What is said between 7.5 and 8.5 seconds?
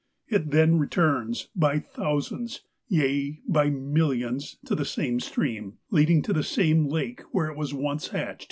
it was ouce hatched.'